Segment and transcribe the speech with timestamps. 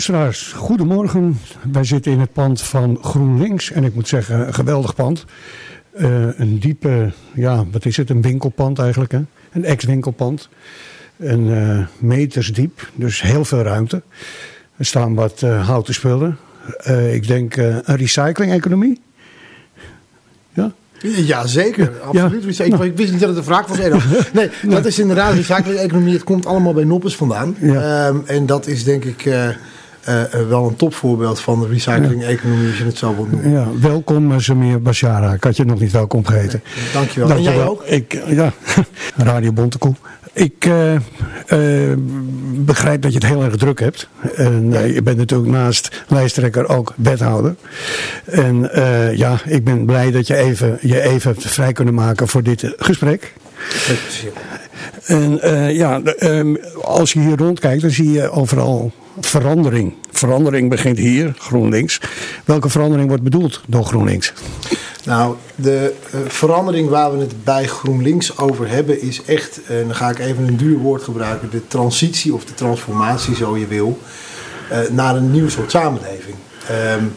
[0.00, 1.38] Luisteraars, goedemorgen.
[1.72, 5.24] Wij zitten in het pand van GroenLinks en ik moet zeggen, een geweldig pand.
[5.98, 9.20] Uh, een diepe, ja, wat is het, een winkelpand eigenlijk, hè?
[9.52, 10.48] een ex-winkelpand.
[11.16, 14.02] Een uh, meters diep, dus heel veel ruimte.
[14.76, 16.38] Er staan wat uh, houten spullen.
[17.12, 19.00] ik denk een recycling-economie.
[20.52, 20.72] Ja?
[21.00, 22.00] Ja, zeker.
[22.00, 22.56] Absoluut.
[22.56, 22.64] Ja.
[22.64, 22.92] Ik, nou.
[22.94, 23.78] wist niet dat het een vraag was.
[24.32, 26.12] Nee, dat is inderdaad recycling-economie.
[26.12, 27.56] Het komt allemaal bij Noppes vandaan.
[27.60, 28.06] Ja.
[28.08, 29.24] Um, en dat is denk ik...
[29.24, 29.48] Uh,
[30.08, 33.50] uh, wel een topvoorbeeld van de recycling-economie, als je het zo wilt noemen.
[33.50, 35.32] Ja, welkom Samir Bashara.
[35.32, 36.62] Ik had je nog niet welkom geheten.
[36.76, 37.28] Nee, dankjewel.
[37.28, 37.52] dankjewel.
[37.52, 37.84] En jij ook?
[37.84, 38.52] Ik, ja,
[39.30, 39.94] Radio Bontekoe.
[40.32, 41.00] Ik uh, uh,
[42.54, 44.08] begrijp dat je het heel erg druk hebt.
[44.36, 47.54] En uh, je bent natuurlijk naast lijsttrekker ook wethouder.
[48.24, 48.70] En
[49.16, 53.32] ja, ik ben blij dat je even, je even vrij kunnen maken voor dit gesprek.
[55.04, 55.40] En
[55.72, 59.94] ja, ehm, als je hier rondkijkt, dan zie je overal verandering.
[60.10, 62.00] Verandering begint hier, GroenLinks.
[62.44, 64.32] Welke verandering wordt bedoeld door GroenLinks?
[65.04, 69.86] Nou, de uh, verandering waar we het bij GroenLinks over hebben is echt, en uh,
[69.86, 73.66] dan ga ik even een duur woord gebruiken, de transitie of de transformatie, zo je
[73.66, 73.98] wil,
[74.90, 76.36] naar een nieuw soort samenleving.
[76.96, 77.12] Um,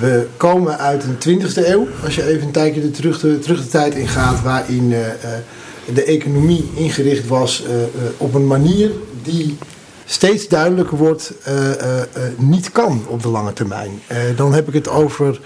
[0.00, 3.68] we komen uit een 20e eeuw, als je even een tijdje terug, de, terug de
[3.68, 4.94] tijd ingaat, waarin
[5.94, 7.64] de economie ingericht was
[8.16, 8.90] op een manier
[9.22, 9.58] die
[10.04, 11.32] steeds duidelijker wordt
[12.36, 13.90] niet kan op de lange termijn.
[14.36, 15.40] dan heb ik het over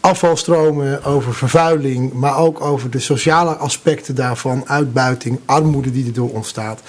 [0.00, 6.80] afvalstromen, over vervuiling, maar ook over de sociale aspecten daarvan, uitbuiting, armoede die erdoor ontstaat.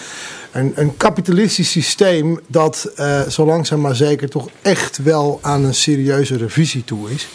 [0.51, 2.91] Een, een kapitalistisch systeem dat
[3.29, 7.27] zo langzaam maar zeker toch echt wel aan een serieuze revisie toe is.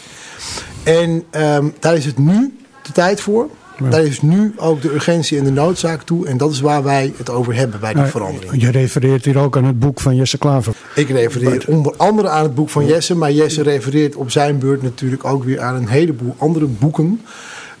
[0.83, 3.49] En um, daar is het nu de tijd voor.
[3.89, 6.27] Daar is nu ook de urgentie en de noodzaak toe.
[6.27, 8.61] En dat is waar wij het over hebben bij die verandering.
[8.61, 10.73] Je refereert hier ook aan het boek van Jesse Klaver.
[10.95, 13.15] Ik refereer onder andere aan het boek van Jesse.
[13.15, 17.21] Maar Jesse refereert op zijn beurt natuurlijk ook weer aan een heleboel andere boeken.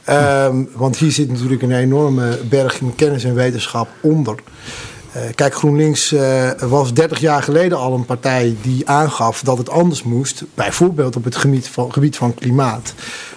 [0.09, 4.35] Um, want hier zit natuurlijk een enorme berg kennis en wetenschap onder.
[5.17, 9.69] Uh, kijk, GroenLinks uh, was 30 jaar geleden al een partij die aangaf dat het
[9.69, 10.43] anders moest.
[10.53, 12.93] Bijvoorbeeld op het gebied van, gebied van klimaat.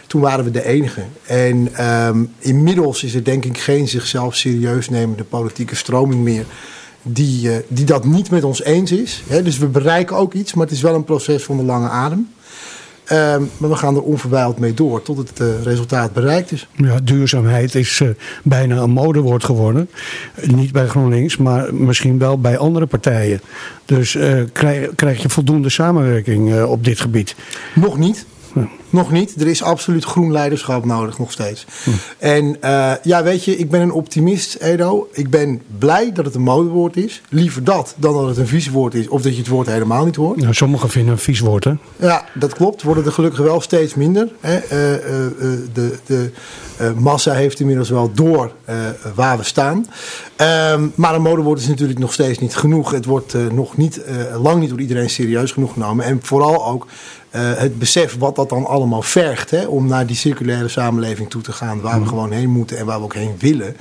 [0.06, 1.02] Toen waren we de enige.
[1.26, 6.44] En um, inmiddels is er denk ik geen zichzelf serieus nemende politieke stroming meer.
[7.02, 9.22] Die, uh, die dat niet met ons eens is.
[9.42, 12.28] Dus we bereiken ook iets, maar het is wel een proces van de lange adem.
[13.12, 16.68] Um, maar we gaan er onverwijld mee door tot het uh, resultaat bereikt is.
[16.76, 18.08] Ja, duurzaamheid is uh,
[18.42, 19.90] bijna een modewoord geworden.
[20.42, 23.40] Niet bij GroenLinks, maar misschien wel bij andere partijen.
[23.84, 24.18] Dus
[24.52, 27.34] krijg, krijg, je voldoende samenwerking op dit gebied?
[27.74, 28.26] Nog niet.
[28.90, 29.40] Nog niet.
[29.40, 31.66] Er is absoluut groen leiderschap nodig, nog steeds.
[31.84, 31.90] Hm.
[32.18, 35.08] En uh, ja, weet je, ik ben een optimist, Edo.
[35.12, 37.22] Ik ben blij dat het een modewoord is.
[37.28, 40.04] Liever dat dan dat het een vies woord is of dat je het woord helemaal
[40.04, 40.36] niet hoort.
[40.36, 41.72] Nou, sommigen vinden een vies woord, hè?
[41.96, 42.82] Ja, dat klopt.
[42.82, 44.28] Worden er gelukkig wel steeds minder.
[44.40, 44.56] Hè?
[44.56, 46.30] Uh, uh, de de
[46.96, 48.52] massa heeft inmiddels wel door
[49.14, 49.86] waar we staan.
[50.72, 52.90] Um, maar een modewoord is natuurlijk nog steeds niet genoeg.
[52.90, 54.00] Het wordt nog niet,
[54.42, 56.04] lang niet door iedereen serieus genoeg genomen.
[56.04, 56.86] En vooral ook
[57.36, 61.42] uh, het besef wat dat dan allemaal vergt hè, om naar die circulaire samenleving toe
[61.42, 62.08] te gaan, waar we mhm.
[62.08, 63.76] gewoon heen moeten en waar we ook heen willen.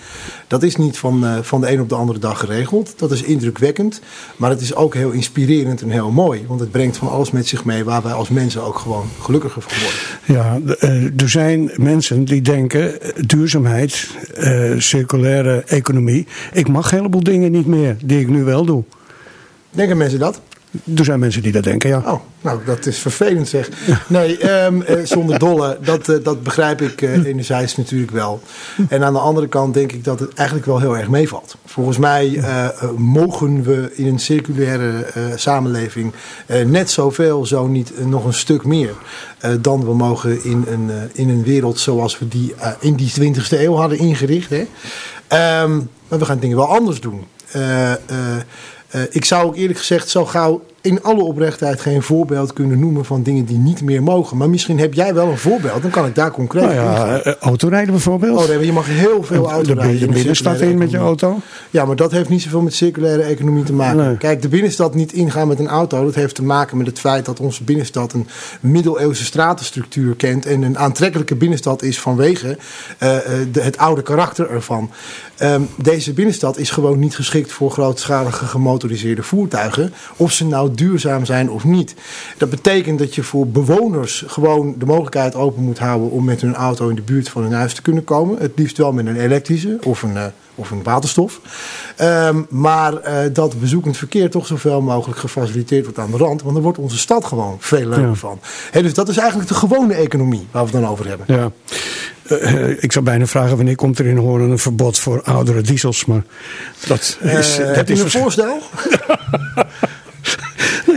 [0.48, 2.94] Dat is niet van, uh, van de een op de andere dag geregeld.
[2.98, 4.02] Dat is indrukwekkend,
[4.36, 6.46] maar het is ook heel inspirerend en heel mooi.
[6.48, 9.62] Want het brengt van alles met zich mee waar wij als mensen ook gewoon gelukkiger
[9.62, 10.00] van worden.
[10.26, 14.08] Ja, uh, er zijn mensen die denken duurzaamheid,
[14.78, 16.28] circulaire economie.
[16.54, 18.84] Ik mag een heleboel dingen niet meer die ik nu wel doe.
[19.70, 20.42] Denken mensen dat?
[20.96, 21.98] Er zijn mensen die dat denken, ja.
[22.06, 23.70] Oh, nou, dat is vervelend zeg.
[24.08, 28.42] Nee, um, uh, zonder dolle, dat, uh, dat begrijp ik uh, enerzijds natuurlijk wel.
[28.90, 31.56] En aan de andere kant denk ik dat het eigenlijk wel heel erg meevalt.
[31.66, 32.44] Volgens mij
[32.98, 36.14] mogen we in een circulaire samenleving
[36.66, 38.94] net zoveel, zo niet nog een stuk meer...
[39.62, 43.76] dan we mogen in een, in een wereld zoals we die in die 20e eeuw
[43.76, 44.50] hadden ingericht.
[44.50, 44.66] Hè?
[45.64, 47.24] Um, maar we gaan dingen wel anders doen.
[48.96, 53.06] Uh, ik zou ook eerlijk gezegd zo gauw in alle oprechtheid geen voorbeeld kunnen noemen
[53.06, 54.38] van dingen die niet meer mogen.
[54.38, 57.34] Maar misschien heb jij wel een voorbeeld, dan kan ik daar concreet nou ja, uh,
[57.36, 58.40] autorijden bijvoorbeeld.
[58.40, 60.00] Oh nee, je mag heel veel autorijden.
[60.00, 61.40] De, de binnenstad in met je auto?
[61.70, 63.98] Ja, maar dat heeft niet zoveel met circulaire economie te maken.
[63.98, 64.18] Nee.
[64.18, 67.26] Kijk, de binnenstad niet ingaan met een auto, dat heeft te maken met het feit
[67.26, 68.28] dat onze binnenstad een
[68.60, 73.18] middeleeuwse stratenstructuur kent en een aantrekkelijke binnenstad is vanwege uh,
[73.52, 74.90] de, het oude karakter ervan.
[75.42, 79.94] Um, deze binnenstad is gewoon niet geschikt voor grootschalige gemotoriseerde voertuigen.
[80.16, 81.96] Of ze nou duurzaam zijn of niet.
[82.38, 86.56] Dat betekent dat je voor bewoners gewoon de mogelijkheid open moet houden om met hun
[86.56, 88.38] auto in de buurt van hun huis te kunnen komen.
[88.40, 90.26] Het liefst wel met een elektrische of een, uh,
[90.56, 91.40] of in waterstof.
[91.96, 92.94] Ehm, maar
[93.34, 96.42] dat bezoekend verkeer toch zoveel mogelijk gefaciliteerd wordt aan de rand.
[96.42, 98.40] Want dan wordt onze stad gewoon veel leuker van.
[98.72, 101.26] dus dat is eigenlijk de gewone economie waar we het dan over hebben.
[101.28, 101.52] Ja.
[102.80, 106.06] ik zou bijna vragen wanneer komt er in Hoorn een verbod voor oudere diesels.
[106.06, 106.24] Maar
[106.88, 108.62] dat is, dat heb is een voorstel?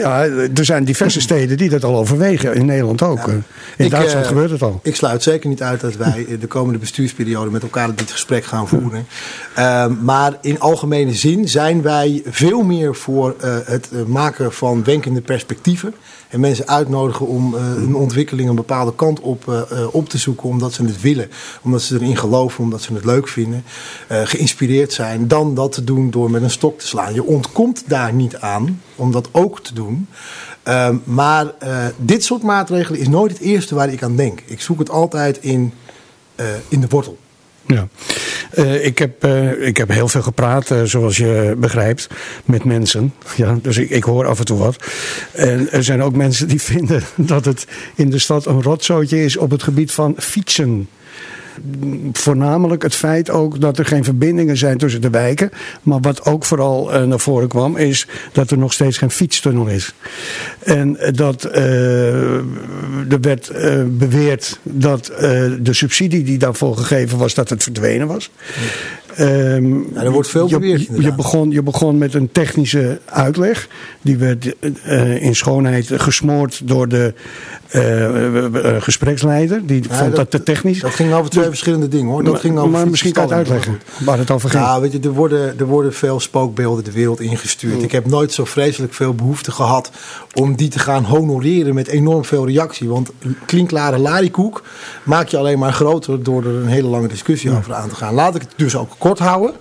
[0.02, 2.54] ja, er zijn diverse steden die dat al overwegen.
[2.54, 3.26] In Nederland ook.
[3.26, 3.44] in
[3.76, 4.80] ik, Duitsland gebeurt het al.
[4.82, 8.68] Ik sluit zeker niet uit dat wij de komende bestuursperiode met elkaar dit gesprek gaan
[8.68, 9.06] voeren.
[9.54, 13.34] Ehm, maar in algemene zin zijn wij veel meer voor
[13.64, 15.94] het maken van wenkende perspectieven
[16.28, 20.48] en mensen uitnodigen om uh, een ontwikkeling een bepaalde kant op, op te zoeken.
[20.48, 21.30] Omdat ze het willen.
[21.62, 22.64] Omdat ze erin geloven.
[22.64, 23.64] Omdat ze het leuk vinden.
[24.08, 25.28] geïnspireerd zijn.
[25.28, 27.14] Dan dat te doen door met een stok te slaan.
[27.14, 29.91] Je ontkomt daar niet aan om dat ook te doen.
[30.62, 31.46] Ehm, maar
[31.96, 34.42] dit soort maatregelen is nooit het eerste waar ik aan denk.
[34.46, 35.72] Ik zoek het altijd in,
[36.68, 37.18] in de wortel.
[37.66, 37.88] Ja.
[38.54, 39.24] Uh, ik, heb,
[39.60, 42.08] ik heb heel veel gepraat, zoals je begrijpt,
[42.44, 43.14] met mensen.
[43.36, 44.76] Ja, dus ik, ik hoor af en toe wat.
[45.32, 49.36] En er zijn ook mensen die vinden dat het in de stad een rotzootje is
[49.36, 50.88] op het gebied van fietsen
[52.12, 55.50] voornamelijk het feit ook dat er geen verbindingen zijn tussen de wijken.
[55.82, 59.66] Maar wat ook vooral uh, naar voren kwam, is dat er nog steeds geen fietstunnel
[59.66, 59.94] is.
[60.58, 62.36] En dat uh,
[63.12, 65.06] er werd uh, beweerd dat
[65.60, 68.30] de subsidie die daarvoor gegeven was, dat het verdwenen was.
[69.20, 70.86] Um, ja, er wordt veel beweerd.
[70.86, 73.68] Je, je, begon, je begon met een technische uitleg.
[74.02, 74.54] Die werd
[74.86, 77.14] uh, in schoonheid gesmoord door de
[77.72, 79.66] uh, gespreksleider.
[79.66, 80.80] Die ja, vond dat, te technisch.
[80.80, 82.22] Dat ging over twee verschillende dingen hoor.
[82.22, 84.62] Dat maar, ging over maar misschien kan je het uitleggen waar het over ging.
[84.62, 87.78] Ja, weet je, er worden, er worden veel spookbeelden de wereld ingestuurd.
[87.78, 87.84] Mm.
[87.84, 89.90] Ik heb nooit zo vreselijk veel behoefte gehad
[90.34, 92.88] om die te gaan honoreren met enorm veel reactie.
[92.88, 93.10] Want
[93.46, 94.62] klinkklare larikoek
[95.02, 97.56] maak je alleen maar groter door er een hele lange discussie ja.
[97.56, 98.14] over aan te gaan.
[98.14, 99.54] Laat ik het dus ook kort houden.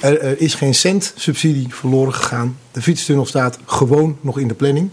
[0.00, 2.58] Er, er, is geen cent subsidie verloren gegaan.
[2.72, 4.90] De fietstunnel staat gewoon nog in de planning.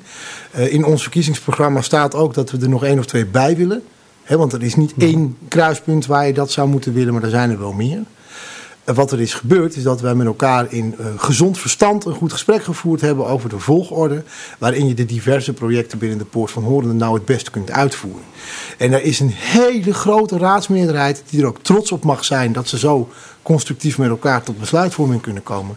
[0.56, 3.84] Uh, in ons verkiezingsprogramma staat ook dat we er nog één of twee bij willen.
[4.24, 7.30] He, want er is niet één kruispunt waar je dat zou moeten willen, maar er
[7.30, 8.04] zijn er wel meer.
[8.86, 12.32] Wat er is gebeurd, is dat wij met elkaar in uh, gezond verstand een goed
[12.32, 14.24] gesprek gevoerd hebben over de volgorde.
[14.60, 18.24] Waarin je de diverse projecten binnen de Poort van Hoorn nou het beste kunt uitvoeren.
[18.78, 22.68] En er is een hele grote raadsmeerderheid die er ook trots op mag zijn dat
[22.68, 23.10] ze zo
[23.42, 25.76] constructief met elkaar tot besluitvorming kunnen komen.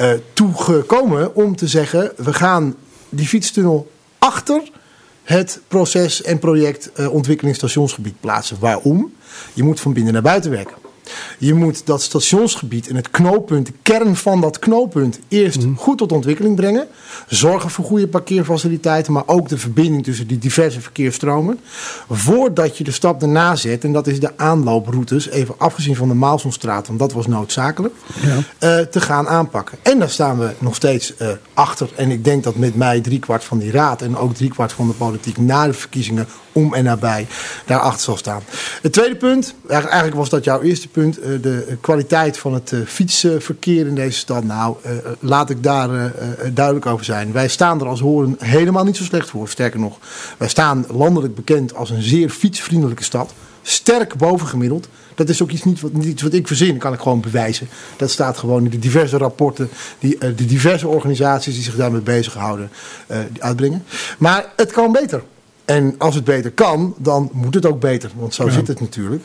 [0.00, 2.74] Uh, toegekomen om te zeggen: we gaan
[3.08, 4.62] die fietstunnel achter
[5.22, 8.56] het proces en project uh, ontwikkelingsstationsgebied plaatsen.
[8.60, 9.12] Waarom?
[9.54, 10.87] Je moet van binnen naar buiten werken.
[11.38, 15.76] Je moet dat stationsgebied en het knooppunt, de kern van dat knooppunt, eerst mm.
[15.76, 16.86] goed tot ontwikkeling brengen.
[17.26, 21.60] Zorgen voor goede parkeerfaciliteiten, maar ook de verbinding tussen die diverse verkeersstromen.
[22.10, 26.14] Voordat je de stap daarna zet, en dat is de aanlooproutes, even afgezien van de
[26.14, 28.36] Maalsonstraat, want dat was noodzakelijk, ja.
[28.36, 29.78] uh, te gaan aanpakken.
[29.82, 31.88] En daar staan we nog steeds uh, achter.
[31.96, 34.94] En ik denk dat met mij driekwart van die raad en ook driekwart van de
[34.94, 37.26] politiek na de verkiezingen om en nabij
[37.66, 38.42] daarachter zal staan.
[38.82, 43.86] Het tweede punt, eigenlijk was dat jouw eerste punt, eh, de kwaliteit van het fietsverkeer
[43.86, 44.44] in deze stad.
[44.44, 44.76] Nou,
[45.20, 46.12] laat ik daar
[46.52, 47.32] duidelijk over zijn.
[47.32, 49.48] Wij staan er als horen helemaal niet zo slecht voor.
[49.48, 49.98] Sterker nog,
[50.38, 53.32] wij staan landelijk bekend als een zeer fietsvriendelijke stad.
[53.62, 54.88] Sterk bovengemiddeld.
[55.14, 57.68] Dat is ook iets niet wat, iets wat ik verzin, kan ik gewoon bewijzen.
[57.96, 59.68] Dat staat gewoon in de diverse rapporten
[59.98, 62.70] die de diverse organisaties die zich daarmee bezighouden
[63.38, 63.84] uitbrengen.
[64.18, 65.22] Maar het kan beter.
[65.68, 68.10] En als het beter kan, dan moet het ook beter.
[68.16, 68.50] Want zo ja.
[68.50, 69.24] zit het natuurlijk.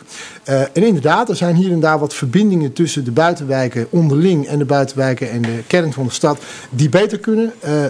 [0.50, 4.57] Uh, en inderdaad, er zijn hier en daar wat verbindingen tussen de buitenwijken onderling en
[4.57, 7.53] de buitenwijken en de kern van de stad die beter kunnen.
[7.65, 7.88] Uh, uh,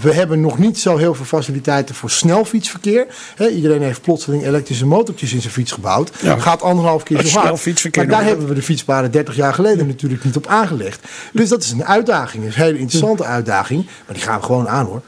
[0.00, 3.06] we hebben nog niet zo heel veel faciliteiten voor snelfietsverkeer.
[3.34, 6.10] He, iedereen heeft plotseling elektrische motortjes in zijn fiets gebouwd.
[6.22, 6.38] Ja.
[6.38, 7.96] Gaat anderhalf keer zo hard.
[7.96, 11.06] Maar daar hebben we de fietspaden 30 jaar geleden natuurlijk niet op aangelegd.
[11.32, 12.44] Dus dat is een uitdaging.
[12.44, 13.84] een hele interessante uitdaging.
[13.84, 15.02] Maar die gaan we gewoon aan hoor.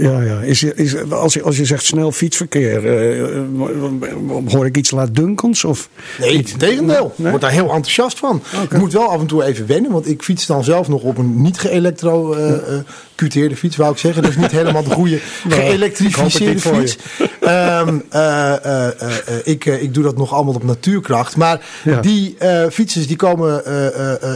[0.00, 0.40] Ja, ja.
[0.40, 3.38] Is, is, als, je, als je zegt snel fietsverkeer, uh,
[4.46, 5.64] hoor ik iets laat dunkens?
[5.64, 5.88] Of?
[6.18, 7.14] Nee, het tegendeel.
[7.16, 8.42] Ik word daar heel enthousiast van.
[8.52, 8.64] Okay.
[8.64, 11.18] Ik moet wel af en toe even wennen, want ik fiets dan zelf nog op
[11.18, 12.54] een niet geelektro uh,
[13.14, 14.22] cuteerde fiets, wou ik zeggen.
[14.22, 15.18] Dat is niet helemaal de goede
[15.48, 16.96] geëlektrificeerde fiets.
[17.40, 18.88] Um, uh, uh,
[19.44, 21.36] ik, ik doe dat nog allemaal op natuurkracht.
[21.36, 22.00] Maar ja.
[22.00, 22.36] die
[22.70, 23.64] fietsers die komen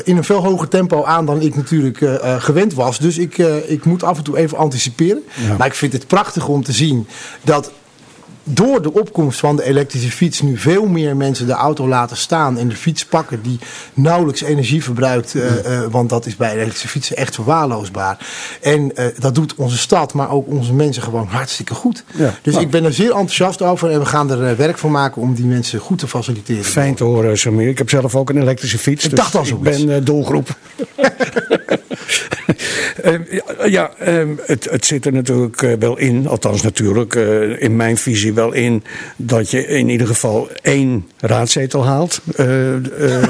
[0.04, 1.98] in een veel hoger tempo aan dan ik natuurlijk
[2.38, 2.98] gewend was.
[2.98, 5.22] Dus ik, ik moet af en toe even anticiperen.
[5.58, 7.08] Maar ik vind het prachtig om te zien
[7.42, 7.70] dat
[8.48, 12.58] door de opkomst van de elektrische fiets nu veel meer mensen de auto laten staan
[12.58, 13.58] en de fiets pakken die
[13.94, 15.34] nauwelijks energie verbruikt.
[15.34, 15.42] Uh,
[15.90, 18.26] want dat is bij elektrische fietsen echt verwaarloosbaar.
[18.60, 22.04] En dat doet onze stad, maar ook onze mensen gewoon hartstikke goed.
[22.42, 22.64] Dus nou.
[22.64, 25.46] ik ben er zeer enthousiast over en we gaan er werk van maken om die
[25.46, 26.64] mensen goed te faciliteren.
[26.64, 27.68] Fijn te horen, Samir.
[27.68, 29.04] Ik heb zelf ook een elektrische fiets.
[29.04, 29.54] Ik dus dacht al zo.
[29.54, 30.56] Ik ben doelgroep.
[33.64, 37.14] ja, ehm, het, het zit er natuurlijk wel in, althans natuurlijk
[37.58, 38.82] in mijn visie wel in
[39.16, 42.20] dat je in ieder geval één raadzetel haalt.
[42.40, 43.22] Uh, uh,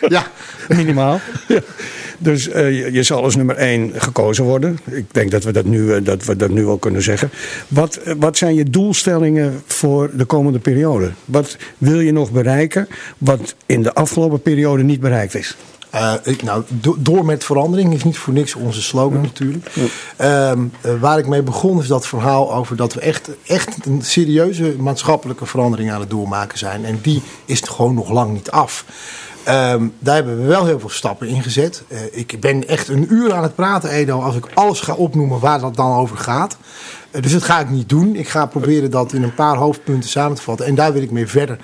[0.08, 0.26] ja.
[0.68, 1.20] Minimaal.
[2.18, 4.78] Dus uh, je, zal als nummer één gekozen worden.
[4.90, 7.30] Ik denk dat we dat nu, dat we dat nu al kunnen zeggen.
[7.68, 11.10] Wat, wat zijn je doelstellingen voor de komende periode?
[11.24, 15.56] Wat wil je nog bereiken wat in de afgelopen periode niet bereikt is?
[15.96, 16.64] Uh, ik, nou,
[16.98, 19.70] door met verandering is niet voor niks onze slogan natuurlijk.
[20.16, 24.02] Ehm, eh, waar ik mee begon is dat verhaal over dat we echt, echt een
[24.02, 26.84] serieuze maatschappelijke verandering aan het doormaken zijn.
[26.84, 28.84] En die is gewoon nog lang niet af.
[29.48, 31.82] Um, daar hebben we wel heel veel stappen in gezet.
[31.88, 35.40] Uh, ik ben echt een uur aan het praten, Edo, als ik alles ga opnoemen
[35.40, 36.56] waar dat dan over gaat.
[37.16, 38.16] Uh, dus dat ga ik niet doen.
[38.16, 40.66] Ik ga proberen dat in een paar hoofdpunten samen te vatten.
[40.66, 41.58] En daar wil ik mee verder.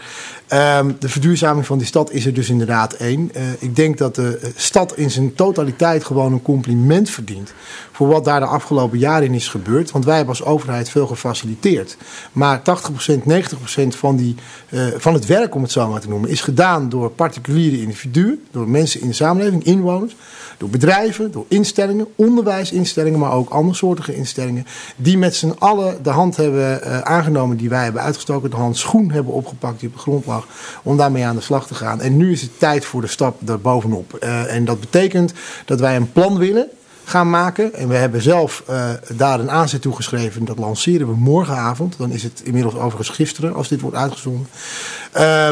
[0.79, 3.31] Um, de verduurzaming van die stad is er dus inderdaad één.
[3.37, 7.53] Uh, ik denk dat de stad in zijn totaliteit gewoon een compliment verdient.
[7.93, 9.91] Voor wat daar de afgelopen jaren in is gebeurd.
[9.91, 11.97] Want wij hebben als overheid veel gefaciliteerd.
[12.33, 14.35] Maar 80%, 90% van, die,
[14.97, 18.45] van het werk, om het zo maar te noemen, is gedaan door particuliere individuen.
[18.51, 20.17] Door mensen in de samenleving, inwoners.
[20.59, 24.67] Door bedrijven, door instellingen, onderwijsinstellingen, maar ook andersoortige instellingen.
[24.97, 28.51] Die met z'n allen de hand hebben uh, aangenomen die wij hebben uitgestoken.
[28.51, 30.47] De hand schoen hebben opgepakt die op de grond lag
[30.83, 32.01] om daarmee aan de slag te gaan.
[32.01, 34.19] En nu is het tijd voor de stap daarbovenop.
[34.21, 35.33] Uh, en dat betekent
[35.65, 36.69] dat wij een plan willen
[37.05, 37.75] gaan maken.
[37.75, 40.45] En we hebben zelf uh, daar een aanzet toe geschreven.
[40.45, 41.95] Dat lanceren we morgenavond.
[41.99, 44.47] Dan is het inmiddels overigens gisteren als dit wordt uitgezonden.
[45.17, 45.51] Uh,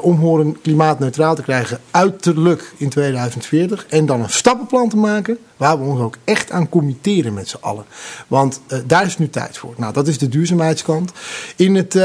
[0.00, 3.86] om Horen klimaatneutraal te krijgen uiterlijk in 2040.
[3.88, 7.56] En dan een stappenplan te maken waar we ons ook echt aan committeren met z'n
[7.60, 7.84] allen.
[8.26, 9.74] Want uh, daar is nu tijd voor.
[9.76, 11.12] Nou, dat is de duurzaamheidskant.
[11.56, 11.98] In het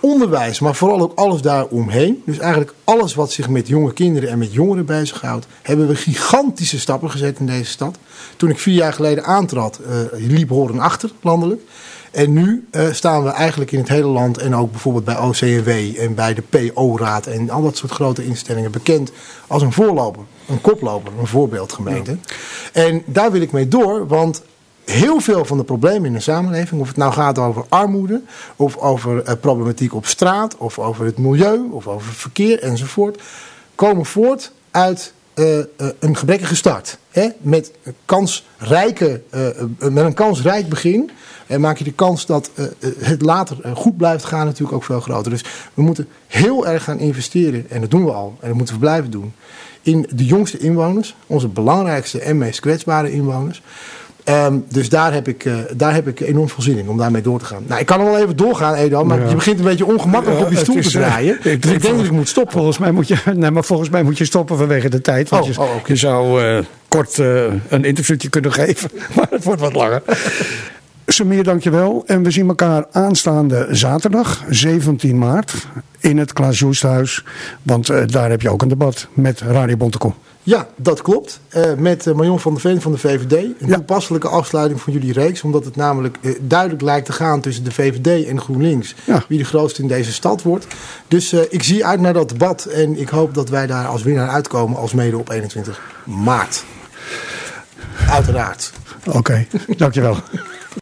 [0.00, 2.22] onderwijs, maar vooral ook alles daaromheen.
[2.26, 5.46] Dus eigenlijk alles wat zich met jonge kinderen en met jongeren bezighoudt.
[5.62, 7.98] Hebben we gigantische stappen gezet in deze stad.
[8.36, 9.80] Toen ik vier jaar geleden aantrad,
[10.12, 11.60] liep Horen achter landelijk.
[12.10, 15.68] En nu staan we eigenlijk in het hele land en ook bijvoorbeeld bij OCW
[15.98, 19.12] en bij de PO-raad en al dat soort grote instellingen bekend
[19.46, 22.10] als een voorloper, een koploper, een voorbeeldgemeente.
[22.10, 22.18] Ja.
[22.72, 24.42] En daar wil ik mee door, want
[24.84, 28.22] heel veel van de problemen in de samenleving, of het nou gaat over armoede,
[28.56, 33.22] of over uh, problematiek op straat, of over het milieu, of over verkeer enzovoort,
[33.74, 35.64] komen voort uit uh, uh,
[35.98, 36.98] een gebrekkige start.
[37.10, 37.28] Hè?
[37.40, 37.72] Met,
[38.04, 39.22] kansrijke,
[39.78, 41.10] met een kansrijk begin
[41.46, 42.50] en maak je de kans dat
[42.98, 45.30] het later goed blijft gaan natuurlijk ook veel groter.
[45.30, 48.74] Dus we moeten heel erg gaan investeren, en dat doen we al, en dat moeten
[48.74, 49.32] we blijven doen,
[49.82, 53.62] in de jongste inwoners, onze belangrijkste en meest kwetsbare inwoners.
[54.24, 57.22] Um, dus daar heb, ik, uh, daar heb ik enorm veel zin in om daarmee
[57.22, 57.62] door te gaan.
[57.66, 59.28] Nou, ik kan wel even doorgaan, Edo, maar ja.
[59.28, 61.38] je begint een beetje ongemakkelijk ja, op je stoel is, te draaien.
[61.42, 62.52] Uh, ik, dus ik denk dat ik moet stoppen.
[62.52, 65.28] Volgens mij moet je, nee, maar volgens mij moet je stoppen vanwege de tijd.
[65.28, 65.80] Want oh, je, oh, okay.
[65.86, 66.58] je, zou uh,
[66.88, 70.02] kort een interviewtje kunnen geven, maar het wordt wat langer.
[71.12, 72.02] Samir, dankjewel.
[72.06, 75.66] En we zien elkaar aanstaande zaterdag, 17 maart,
[75.98, 77.24] in het Klaas Joesthuis.
[77.62, 80.14] Want uh, daar heb je ook een debat met Radio Bontekom.
[80.42, 81.40] Ja, dat klopt.
[81.56, 83.32] Uh, met uh, Marion van der Veen van de VVD.
[83.32, 83.74] Een ja.
[83.74, 85.42] toepasselijke afsluiting van jullie reeks.
[85.42, 88.94] Omdat het namelijk uh, duidelijk lijkt te gaan tussen de VVD en GroenLinks.
[89.04, 89.24] Ja.
[89.28, 90.66] Wie de grootste in deze stad wordt.
[91.08, 92.64] Dus ik zie uit naar dat debat.
[92.64, 94.78] En ik hoop dat wij daar als winnaar uitkomen.
[94.78, 96.64] Als mede op 21 maart.
[98.10, 98.72] Uiteraard.
[99.06, 99.48] Oké, okay.
[99.76, 100.16] dankjewel.